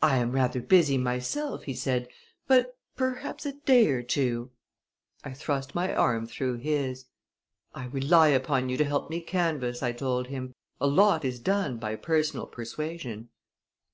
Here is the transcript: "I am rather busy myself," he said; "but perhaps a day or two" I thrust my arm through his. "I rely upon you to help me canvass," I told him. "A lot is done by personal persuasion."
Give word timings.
"I 0.00 0.16
am 0.16 0.32
rather 0.32 0.62
busy 0.62 0.96
myself," 0.96 1.64
he 1.64 1.74
said; 1.74 2.08
"but 2.46 2.78
perhaps 2.96 3.44
a 3.44 3.52
day 3.52 3.88
or 3.88 4.02
two" 4.02 4.52
I 5.22 5.34
thrust 5.34 5.74
my 5.74 5.94
arm 5.94 6.26
through 6.26 6.60
his. 6.60 7.04
"I 7.74 7.84
rely 7.88 8.28
upon 8.28 8.70
you 8.70 8.78
to 8.78 8.84
help 8.84 9.10
me 9.10 9.20
canvass," 9.20 9.82
I 9.82 9.92
told 9.92 10.28
him. 10.28 10.54
"A 10.80 10.86
lot 10.86 11.26
is 11.26 11.40
done 11.40 11.76
by 11.76 11.96
personal 11.96 12.46
persuasion." 12.46 13.28